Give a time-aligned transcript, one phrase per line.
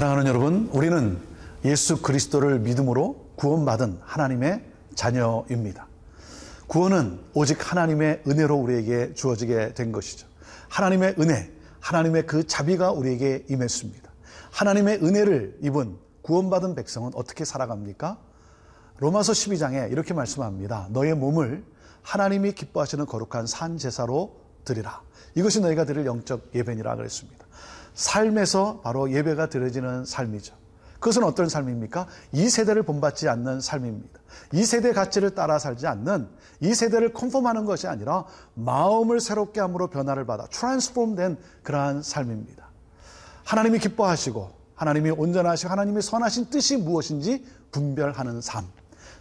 [0.00, 1.18] 사랑하는 여러분, 우리는
[1.62, 4.64] 예수 그리스도를 믿음으로 구원받은 하나님의
[4.94, 5.88] 자녀입니다.
[6.68, 10.26] 구원은 오직 하나님의 은혜로 우리에게 주어지게 된 것이죠.
[10.70, 14.10] 하나님의 은혜, 하나님의 그 자비가 우리에게 임했습니다.
[14.52, 18.16] 하나님의 은혜를 입은 구원받은 백성은 어떻게 살아갑니까?
[19.00, 20.88] 로마서 12장에 이렇게 말씀합니다.
[20.92, 21.62] 너의 몸을
[22.00, 25.02] 하나님이 기뻐하시는 거룩한 산 제사로 드리라.
[25.34, 27.44] 이것이 너희가 드릴 영적 예배니라 그랬습니다.
[27.94, 30.54] 삶에서 바로 예배가 드려지는 삶이죠.
[31.00, 32.06] 그것은 어떤 삶입니까?
[32.32, 34.20] 이 세대를 본받지 않는 삶입니다.
[34.52, 36.28] 이 세대 가치를 따라 살지 않는
[36.60, 42.68] 이 세대를 컨펌하는 것이 아니라 마음을 새롭게 함으로 변화를 받아 트랜스폼된 그러한 삶입니다.
[43.44, 48.66] 하나님이 기뻐하시고 하나님이 온전하시고 하나님이 선하신 뜻이 무엇인지 분별하는 삶.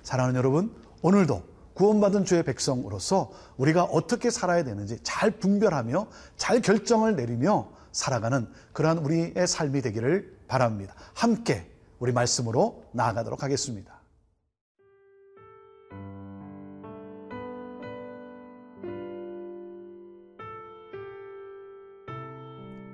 [0.03, 7.69] 사랑하는 여러분, 오늘도 구원받은 주의 백성으로서 우리가 어떻게 살아야 되는지 잘 분별하며 잘 결정을 내리며
[7.91, 10.93] 살아가는 그러한 우리의 삶이 되기를 바랍니다.
[11.13, 13.99] 함께 우리 말씀으로 나아가도록 하겠습니다.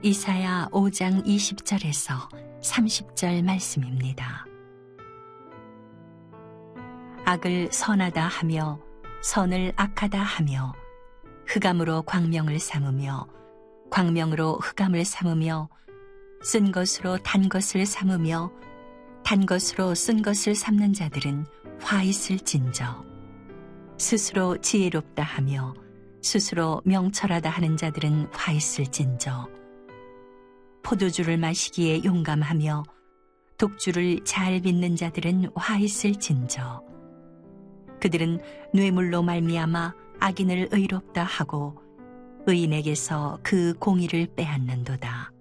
[0.02, 2.30] 이사야 5장 20절에서
[2.62, 4.46] 30절 말씀입니다.
[7.26, 8.80] 악을 선하다 하며
[9.24, 10.74] 선을 악하다 하며
[11.48, 13.28] 흑암으로 광명을 삼으며
[13.96, 15.70] 광명으로 흑암을 삼으며
[16.44, 18.52] 쓴 것으로 단 것을 삼으며
[19.24, 21.46] 단 것으로 쓴 것을 삼는 자들은
[21.80, 23.06] 화 있을진저.
[23.98, 25.74] 스스로 지혜롭다 하며
[26.22, 29.48] 스스로 명철하다 하는 자들은 화 있을진저.
[30.84, 32.84] 포도주를 마시기에 용감하며
[33.58, 36.84] 독주를 잘 빚는 자들은 화 있을진저.
[38.02, 38.42] 그들은
[38.74, 41.85] 뇌물로 말미암아 악인을 의롭다 하고
[42.48, 45.32] 의인에게서 그 공의를 빼앗는도다.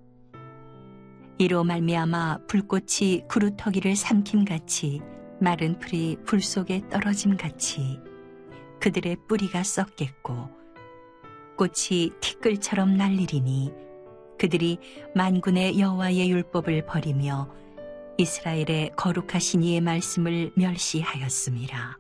[1.39, 5.01] 이로 말미암아 불꽃이 구루터기를 삼킴같이
[5.41, 8.01] 마른 풀이 불 속에 떨어짐같이
[8.81, 10.49] 그들의 뿌리가 썩겠고
[11.57, 13.73] 꽃이 티끌처럼 날리리니
[14.39, 14.79] 그들이
[15.15, 17.49] 만군의 여호와의 율법을 버리며
[18.19, 21.99] 이스라엘의 거룩하신 이의 말씀을 멸시하였습니다.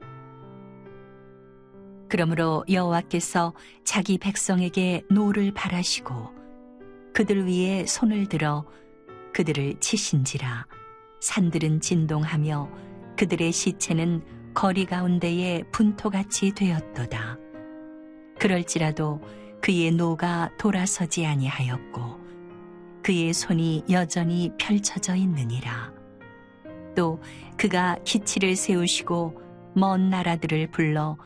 [2.15, 6.31] 그러므로 여호와께서 자기 백성에게 노를 발하시고
[7.13, 8.65] 그들 위에 손을 들어
[9.33, 10.65] 그들을 치신지라
[11.21, 12.71] 산들은 진동하며
[13.19, 14.23] 그들의 시체는
[14.55, 17.37] 거리 가운데에 분토같이 되었도다.
[18.39, 19.21] 그럴지라도
[19.61, 22.21] 그의 노가 돌아서지 아니하였고
[23.03, 25.93] 그의 손이 여전히 펼쳐져 있느니라.
[26.95, 27.21] 또
[27.57, 29.43] 그가 기치를 세우시고
[29.75, 31.19] 먼 나라들을 불러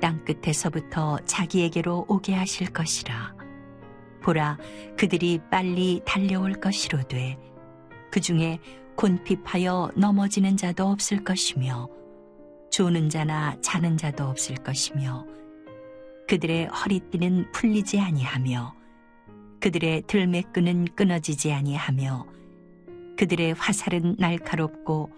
[0.00, 3.34] 땅 끝에서부터 자기에게로 오게 하실 것이라.
[4.22, 4.58] 보라,
[4.98, 7.38] 그들이 빨리 달려올 것이로되
[8.10, 8.58] 그 중에
[8.96, 11.88] 곤핍하여 넘어지는 자도 없을 것이며
[12.70, 15.26] 조는 자나 자는 자도 없을 것이며
[16.28, 18.74] 그들의 허리띠는 풀리지 아니하며
[19.60, 22.26] 그들의 들매끈은 끊어지지 아니하며
[23.16, 25.10] 그들의 화살은 날카롭고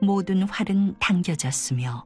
[0.00, 2.04] 모든 활은 당겨졌으며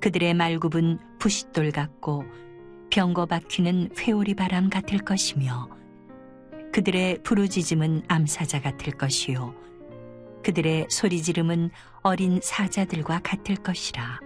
[0.00, 2.24] 그들의 말굽은 부싯돌 같고
[2.90, 5.68] 병거 박히는 회오리 바람 같을 것이며
[6.72, 9.54] 그들의 부르짖음은 암사자 같을 것이요.
[10.44, 11.70] 그들의 소리 지름은
[12.02, 14.20] 어린 사자들과 같을 것이라.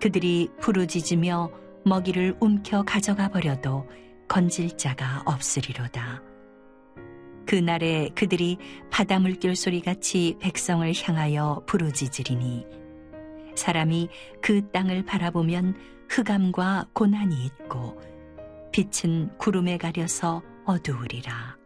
[0.00, 1.50] 그들이 부르짖으며
[1.84, 3.88] 먹이를 움켜 가져가 버려도
[4.28, 6.22] 건질 자가 없으리로다.
[7.46, 8.58] 그날에 그들이
[8.90, 12.66] 바다 물결 소리 같이 백성을 향하여 부르짖으리니
[13.58, 14.08] 사람이
[14.40, 15.74] 그 땅을 바라보면
[16.08, 18.00] 흑암과 고난이 있고
[18.72, 21.58] 빛은 구름에 가려서 어두우리라.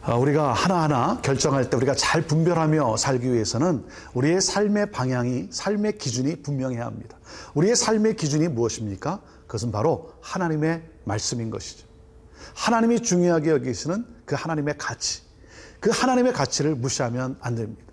[0.00, 3.84] 아, 우리가 하나하나 결정할 때 우리가 잘 분별하며 살기 위해서는
[4.14, 7.18] 우리의 삶의 방향이, 삶의 기준이 분명해야 합니다.
[7.54, 9.20] 우리의 삶의 기준이 무엇입니까?
[9.42, 11.86] 그것은 바로 하나님의 말씀인 것이죠.
[12.54, 15.22] 하나님이 중요하게 여기시는 그 하나님의 가치,
[15.80, 17.87] 그 하나님의 가치를 무시하면 안 됩니다.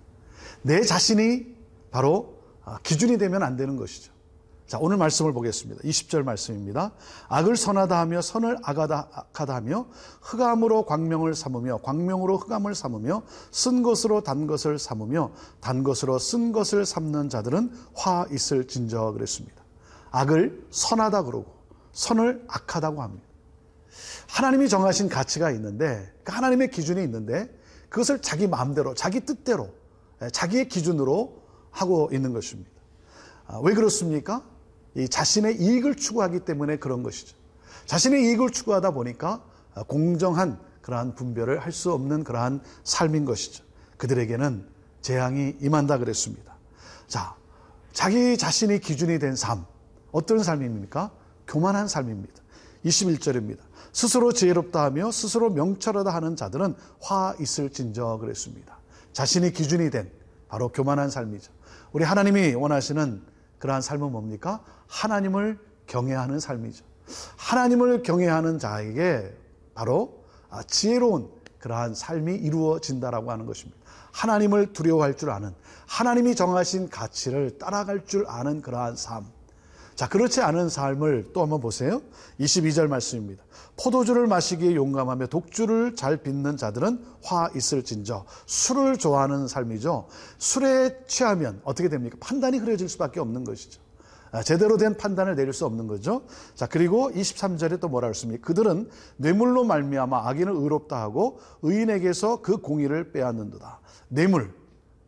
[0.66, 1.46] 내 자신이
[1.92, 2.34] 바로
[2.64, 4.12] 아, 기준이 되면 안 되는 것이죠.
[4.66, 5.80] 자, 오늘 말씀을 보겠습니다.
[5.82, 6.90] 20절 말씀입니다.
[7.28, 9.86] 악을 선하다 하며 선을 악하다 하며
[10.22, 13.22] 흑암으로 광명을 삼으며 광명으로 흑암을 삼으며
[13.52, 15.30] 쓴 것으로 단 것을 삼으며
[15.60, 19.62] 단 것으로 쓴 것을 삼는 자들은 화 있을 진저 그랬습니다.
[20.10, 21.54] 악을 선하다 그러고
[21.92, 23.24] 선을 악하다고 합니다.
[24.28, 27.56] 하나님이 정하신 가치가 있는데 그 하나님의 기준이 있는데
[27.88, 29.70] 그것을 자기 마음대로 자기 뜻대로
[30.32, 32.70] 자기의 기준으로 하고 있는 것입니다.
[33.46, 34.42] 아, 왜 그렇습니까?
[34.94, 37.36] 이 자신의 이익을 추구하기 때문에 그런 것이죠.
[37.84, 39.44] 자신의 이익을 추구하다 보니까
[39.86, 43.64] 공정한 그러한 분별을 할 수 없는 그러한 삶인 것이죠.
[43.98, 44.66] 그들에게는
[45.02, 46.56] 재앙이 임한다 그랬습니다.
[47.06, 47.34] 자,
[47.92, 49.64] 자기 자신이 기준이 된 삶.
[50.12, 51.10] 어떤 삶입니까?
[51.46, 52.42] 교만한 삶입니다.
[52.84, 53.58] 21절입니다.
[53.92, 58.75] 스스로 지혜롭다 하며 스스로 명철하다 하는 자들은 화 있을 진저 그랬습니다.
[59.16, 60.12] 자신이 기준이 된
[60.46, 61.50] 바로 교만한 삶이죠.
[61.92, 63.22] 우리 하나님이 원하시는
[63.58, 64.62] 그러한 삶은 뭡니까?
[64.88, 66.84] 하나님을 경외하는 삶이죠.
[67.38, 69.34] 하나님을 경외하는 자에게
[69.72, 70.22] 바로
[70.66, 71.30] 지혜로운
[71.60, 73.80] 그러한 삶이 이루어진다라고 하는 것입니다.
[74.12, 75.54] 하나님을 두려워할 줄 아는
[75.86, 79.24] 하나님이 정하신 가치를 따라갈 줄 아는 그러한 삶.
[79.96, 82.02] 자, 그렇지 않은 삶을 또 한번 보세요.
[82.38, 83.42] 22절 말씀입니다.
[83.82, 88.26] 포도주를 마시기에 용감하며 독주를 잘 빚는 자들은 화 있을진저.
[88.44, 90.06] 술을 좋아하는 삶이죠.
[90.36, 92.18] 술에 취하면 어떻게 됩니까?
[92.20, 93.80] 판단이 흐려질 수밖에 없는 것이죠.
[94.32, 96.22] 아, 제대로 된 판단을 내릴 수 없는 거죠.
[96.54, 98.46] 자, 그리고 23절에 또 뭐라 그랬습니까?
[98.46, 103.80] 그들은 뇌물로 말미암아 악인을 의롭다 하고 의인에게서 그 공의를 빼앗는도다.
[104.08, 104.52] 뇌물.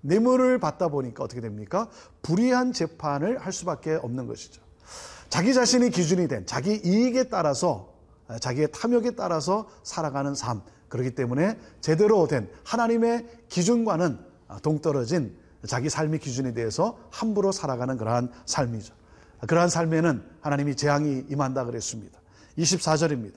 [0.01, 1.91] 뇌물을 받다 보니까 어떻게 됩니까?
[2.23, 4.68] 불의한 재판을 할 수밖에 없는 것이죠.
[5.29, 7.93] 자기 자신이 기준이 된 자기 이익에 따라서
[8.41, 10.63] 자기의 탐욕에 따라서 살아가는 삶.
[10.89, 14.19] 그렇기 때문에 제대로 된 하나님의 기준과는
[14.63, 15.37] 동떨어진
[15.67, 18.95] 자기 삶의 기준에 대해서 함부로 살아가는 그러한 삶이죠.
[19.47, 22.19] 그러한 삶에는 하나님이 재앙이 임한다 그랬습니다.
[22.57, 23.35] 24절입니다.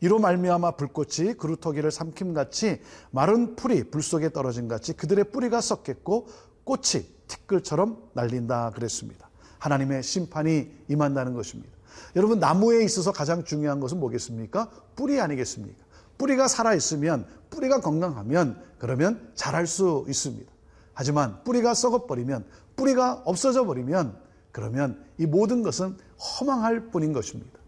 [0.00, 6.28] 이로 말미암아 불꽃이 그루터기를 삼킴같이 마른 풀이 불 속에 떨어진 같이 그들의 뿌리가 썩겠고
[6.64, 9.30] 꽃이 티끌처럼 날린다 그랬습니다.
[9.62, 11.70] 하나님의 심판이 임한다는 것입니다.
[12.16, 14.68] 여러분 나무에 있어서 가장 중요한 것은 뭐겠습니까?
[14.96, 15.84] 뿌리 아니겠습니까?
[16.18, 20.50] 뿌리가 살아 있으면 뿌리가 건강하면 그러면 자랄 수 있습니다.
[20.94, 22.44] 하지만 뿌리가 썩어 버리면
[22.74, 24.18] 뿌리가 없어져 버리면
[24.50, 27.58] 그러면 이 모든 것은 허망할 뿐인 것입니다.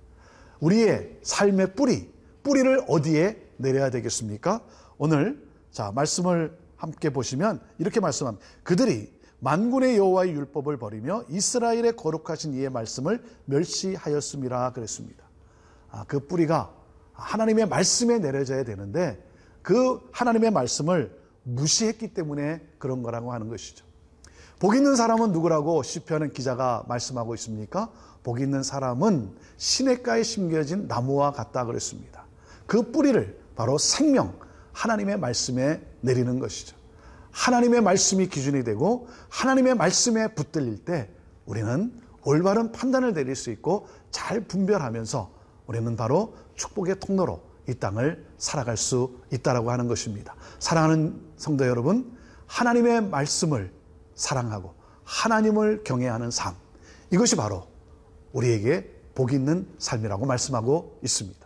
[0.58, 2.12] 우리의 삶의 뿌리,
[2.42, 4.60] 뿌리를 어디에 내려야 되겠습니까?
[4.98, 8.44] 오늘 자 말씀을 함께 보시면 이렇게 말씀합니다.
[8.64, 9.12] 그들이
[9.44, 15.22] 만군의 여호와의 율법을 버리며 이스라엘의 거룩하신 이의 말씀을 멸시하였음이라 그랬습니다.
[15.90, 16.72] 아, 그 뿌리가
[17.12, 19.22] 하나님의 말씀에 내려져야 되는데
[19.60, 23.84] 그 하나님의 말씀을 무시했기 때문에 그런 거라고 하는 것이죠.
[24.58, 27.92] 복 있는 사람은 누구라고 시편은 기자가 말씀하고 있습니까?
[28.22, 32.24] 복 있는 사람은 시냇가에 심겨진 나무와 같다 그랬습니다.
[32.64, 34.38] 그 뿌리를 바로 생명
[34.72, 36.83] 하나님의 말씀에 내리는 것이죠.
[37.34, 41.10] 하나님의 말씀이 기준이 되고 하나님의 말씀에 붙들릴 때
[41.46, 45.30] 우리는 올바른 판단을 내릴 수 있고 잘 분별하면서
[45.66, 50.36] 우리는 바로 축복의 통로로 이 땅을 살아갈 수 있다라고 하는 것입니다.
[50.60, 52.16] 사랑하는 성도 여러분,
[52.46, 53.72] 하나님의 말씀을
[54.14, 56.54] 사랑하고 하나님을 경외하는 삶.
[57.10, 57.66] 이것이 바로
[58.32, 61.43] 우리에게 복 있는 삶이라고 말씀하고 있습니다.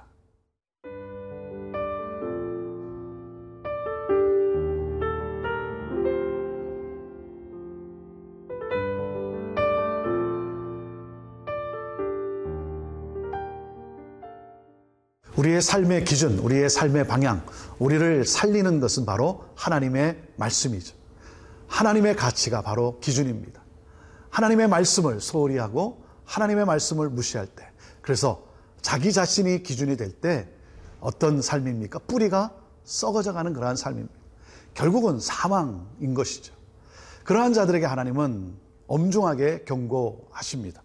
[15.59, 17.45] 우리의 삶의 기준, 우리의 삶의 방향,
[17.79, 20.95] 우리를 살리는 것은 바로 하나님의 말씀이죠.
[21.67, 23.61] 하나님의 가치가 바로 기준입니다.
[24.31, 27.69] 하나님의 말씀을 소홀히 하고 하나님의 말씀을 무시할 때,
[28.03, 28.45] 그래서
[28.83, 30.49] 자기 자신이 기준이 될 때
[31.01, 32.01] 어떤 삶입니까?
[32.01, 34.15] 뿌리가 썩어져 가는 그러한 삶입니다.
[34.75, 36.55] 결국은 사망인 것이죠.
[37.25, 38.55] 그러한 자들에게 하나님은
[38.87, 40.83] 엄중하게 경고하십니다.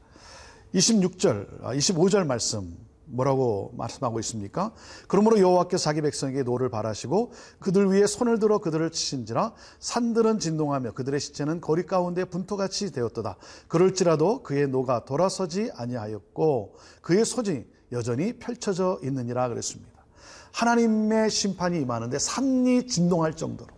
[0.74, 2.76] 26절, 25절 말씀
[3.14, 4.74] 뭐라고 말씀하고 있습니까?
[5.08, 11.20] 그러므로 여호와께서 자기 백성에게 노를 발하시고 그들 위에 손을 들어 그들을 치신지라 산들은 진동하며 그들의
[11.20, 13.38] 시체는 거리 가운데 분토같이 되었도다.
[13.68, 19.92] 그럴지라도 그의 노가 돌아서지 아니하였고 그의 손이 여전히 펼쳐져 있느니라 그랬습니다.
[20.52, 23.74] 하나님의 심판이 임하는데 산이 진동할 정도로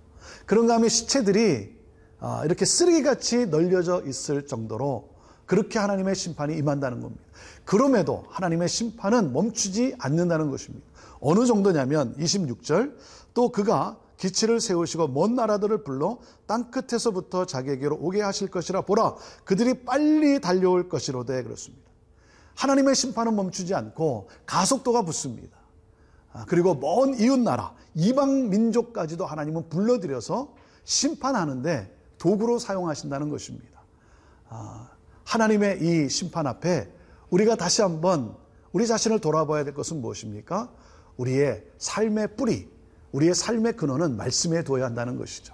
[0.45, 1.75] 그런가 하면 시체들이
[2.19, 5.15] 아, 이렇게 쓰레기같이 널려져 있을 정도로
[5.45, 7.23] 그렇게 하나님의 심판이 임한다는 겁니다.
[7.65, 10.85] 그럼에도 하나님의 심판은 멈추지 않는다는 것입니다.
[11.19, 12.95] 어느 정도냐면 26절
[13.33, 19.83] 또 그가 기치를 세우시고 먼 나라들을 불러 땅 끝에서부터 자기에게로 오게 하실 것이라 보라 그들이
[19.83, 21.83] 빨리 달려올 것이로되 그렇습니다.
[22.55, 25.57] 하나님의 심판은 멈추지 않고 가속도가 붙습니다.
[26.31, 30.53] 아, 그리고 먼 이웃 나라 이방 민족까지도 하나님은 불러들여서
[30.83, 33.81] 심판하는데 도구로 사용하신다는 것입니다.
[34.49, 34.89] 아,
[35.25, 36.94] 하나님의 이 심판 앞에
[37.29, 38.35] 우리가 다시 한번
[38.71, 40.69] 우리 자신을 돌아봐야 될 것은 무엇입니까?
[41.17, 42.69] 우리의 삶의 뿌리,
[43.11, 45.53] 우리의 삶의 근원은 말씀에 두어야 한다는 것이죠.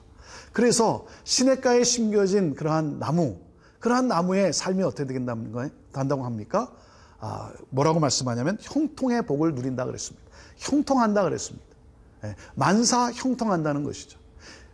[0.54, 3.38] 그래서 시냇가에 심겨진 그러한 나무,
[3.80, 6.72] 그러한 나무의 삶이 어떻게 된다고 합니까?
[7.20, 10.26] 아, 뭐라고 말씀하냐면 형통의 복을 누린다 그랬습니다.
[10.58, 11.66] 형통한다 그랬습니다.
[12.26, 14.20] 예, 만사 형통한다는 것이죠.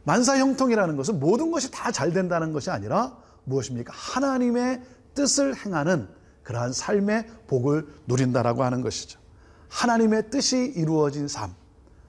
[0.03, 3.93] 만사 형통이라는 것은 모든 것이 다 잘 된다는 것이 아니라 무엇입니까?
[3.93, 4.81] 하나님의
[5.13, 6.07] 뜻을 행하는
[6.47, 9.19] 그러한 삶의 복을 누린다라고 하는 것이죠.
[9.67, 11.53] 하나님의 뜻이 이루어진 삶.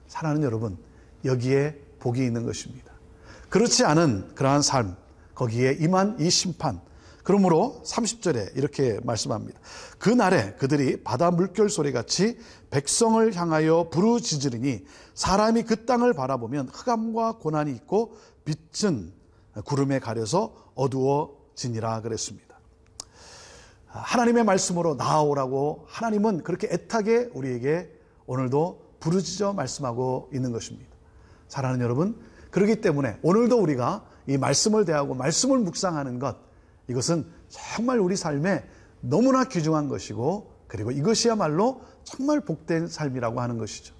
[0.07, 0.77] 사랑하는 여러분,
[1.25, 2.93] 여기에 복이 있는 것입니다.
[3.49, 4.95] 그렇지 않은 그러한 삶,
[5.35, 6.79] 거기에 임한 이 심판.
[7.21, 9.59] 그러므로 30절에 이렇게 말씀합니다.
[9.97, 17.39] 그 날에 그들이 바다 물결 소리 같이 백성을 향하여 부르짖으리니 사람이 그 땅을 바라보면 흑암과
[17.39, 18.15] 고난이 있고
[18.45, 19.11] 빛은
[19.65, 22.48] 구름에 가려서 어두워지니라 그랬습니다.
[23.89, 27.91] 하나님의 말씀으로 나아오라고 하나님은 그렇게 애타게 우리에게
[28.27, 30.89] 오늘도 부르짖어 말씀하고 있는 것입니다.
[31.47, 32.19] 사랑하는 여러분,
[32.51, 36.37] 그렇기 때문에 오늘도 우리가 이 말씀을 대하고 말씀을 묵상하는 것,
[36.87, 38.63] 이것은 정말 우리 삶에
[39.01, 43.95] 너무나 귀중한 것이고, 그리고 이것이야말로 정말 복된 삶이라고 하는 것이죠.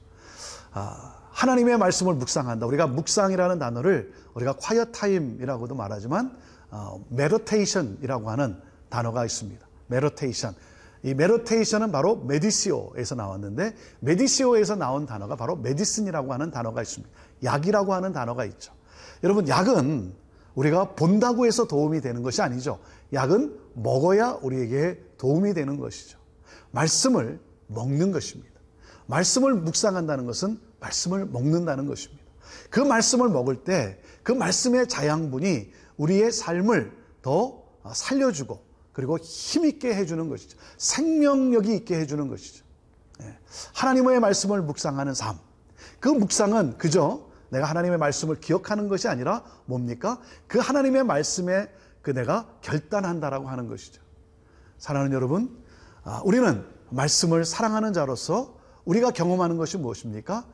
[0.72, 2.66] 아, 하나님의 말씀을 묵상한다.
[2.68, 6.38] 우리가 묵상이라는 단어를 우리가 quiet time이라고도 말하지만,
[6.70, 9.69] 어, meditation이라고 하는 단어가 있습니다.
[9.90, 10.56] Meditation.
[11.04, 17.14] 이 meditation은 바로 메디시오에서 나왔는데 메디시오에서 나온 단어가 바로 medicine이라고 하는 단어가 있습니다.
[17.44, 18.74] 약이라고 하는 단어가 있죠.
[19.24, 20.14] 여러분 약은
[20.56, 22.80] 우리가 본다고 해서 도움이 되는 것이 아니죠.
[23.14, 26.18] 약은 먹어야 우리에게 도움이 되는 것이죠.
[26.72, 28.60] 말씀을 먹는 것입니다.
[29.08, 32.24] 말씀을 묵상한다는 것은 말씀을 먹는다는 것입니다.
[32.70, 36.92] 그 말씀을 먹을 때 그 말씀의 자양분이 우리의 삶을
[37.24, 38.62] 더 살려주고
[39.00, 40.58] 그리고 힘있게 해주는 것이죠.
[40.78, 42.66] 생명력이 있게 해주는 것이죠.
[43.22, 43.38] 예.
[43.74, 45.38] 하나님의 말씀을 묵상하는 삶.
[46.02, 50.20] 그 묵상은 그저 내가 하나님의 말씀을 기억하는 것이 아니라 뭡니까?
[50.48, 54.02] 그 하나님의 말씀에 그 내가 결단한다라고 하는 것이죠.
[54.78, 55.58] 사랑하는 여러분,
[56.04, 60.46] 아, 우리는 말씀을 사랑하는 자로서 우리가 경험하는 것이 무엇입니까?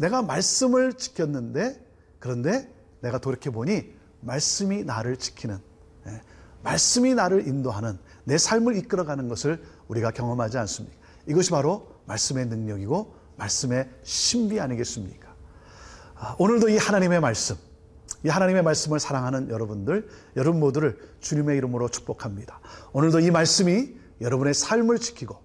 [0.00, 1.86] 내가 말씀을 지켰는데
[2.18, 5.58] 그런데 내가 돌이켜보니 말씀이 나를 지키는
[6.06, 6.22] 예,
[6.62, 10.96] 말씀이 나를 인도하는 내 삶을 이끌어가는 것을 우리가 경험하지 않습니까?
[11.26, 15.32] 이것이 바로 말씀의 능력이고 말씀의 신비 아니겠습니까?
[16.14, 17.56] 아, 오늘도 이 하나님의 말씀,
[18.24, 22.60] 이 하나님의 말씀을 사랑하는 여러분들, 여러분 모두를 주님의 이름으로 축복합니다.
[22.92, 25.36] 오늘도 이 말씀이 여러분의 삶을 지키고,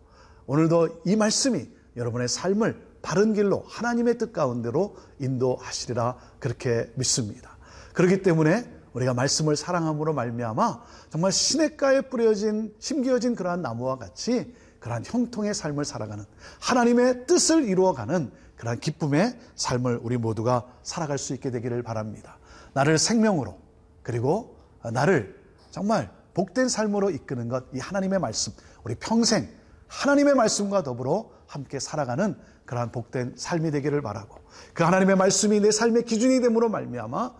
[0.45, 7.57] 오늘도 이 말씀이 여러분의 삶을 바른 길로 하나님의 뜻 가운데로 인도하시리라 그렇게 믿습니다.
[7.93, 15.53] 그렇기 때문에 우리가 말씀을 사랑함으로 말미암아 정말 시냇가에 뿌려진 심기어진 그러한 나무와 같이 그러한 형통의
[15.53, 16.23] 삶을 살아가는
[16.59, 22.37] 하나님의 뜻을 이루어가는 그러한 기쁨의 삶을 우리 모두가 살아갈 수 있게 되기를 바랍니다.
[22.73, 23.57] 나를 생명으로
[24.03, 24.57] 그리고
[24.91, 25.39] 나를
[25.71, 28.53] 정말 복된 삶으로 이끄는 것 이 하나님의 말씀
[28.83, 29.49] 우리 평생
[29.87, 34.39] 하나님의 말씀과 더불어 함께 살아가는 그러한 복된 삶이 되기를 바라고
[34.73, 37.35] 그 하나님의 말씀이 내 삶의 기준이 됨으로 말미암아 아,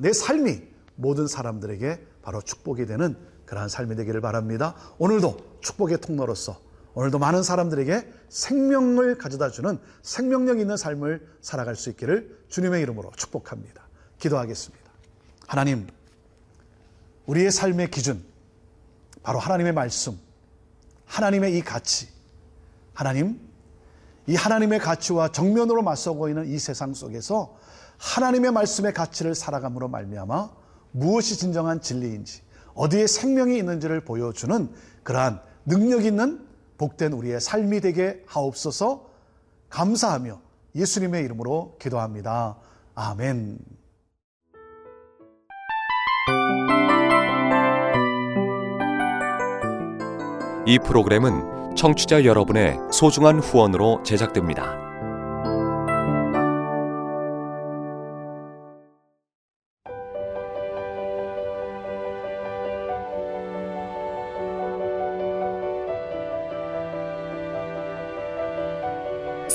[0.00, 0.62] 내 삶이
[0.96, 4.74] 모든 사람들에게 바로 축복이 되는 그러한 삶이 되기를 바랍니다.
[4.98, 6.60] 오늘도 축복의 통로로서
[6.94, 13.86] 오늘도 많은 사람들에게 생명을 가져다 주는 생명력 있는 삶을 살아갈 수 있기를 주님의 이름으로 축복합니다.
[14.18, 14.90] 기도하겠습니다.
[15.46, 15.86] 하나님,
[17.26, 18.24] 우리의 삶의 기준,
[19.22, 20.18] 바로 하나님의 말씀,
[21.06, 22.08] 하나님의 이 가치,
[22.92, 23.40] 하나님,
[24.26, 27.56] 이 하나님의 가치와 정면으로 맞서고 있는 이 세상 속에서
[27.98, 30.50] 하나님의 말씀의 가치를 살아감으로 말미암아
[30.92, 32.42] 무엇이 진정한 진리인지
[32.74, 34.70] 어디에 생명이 있는지를 보여주는
[35.02, 36.46] 그러한 능력 있는
[36.78, 39.08] 복된 우리의 삶이 되게 하옵소서
[39.68, 40.40] 감사하며
[40.74, 42.56] 예수님의 이름으로 기도합니다.
[42.94, 43.58] 아멘.
[50.66, 54.87] 이 프로그램은 청취자 여러분의 소중한 후원으로 제작됩니다.